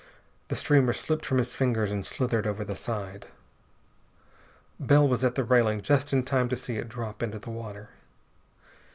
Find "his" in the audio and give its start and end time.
1.37-1.53